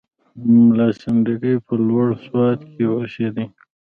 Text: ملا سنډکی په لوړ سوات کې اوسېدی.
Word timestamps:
ملا 0.51 0.87
سنډکی 1.01 1.53
په 1.65 1.73
لوړ 1.87 2.07
سوات 2.25 2.59
کې 2.71 2.83
اوسېدی. 2.95 3.45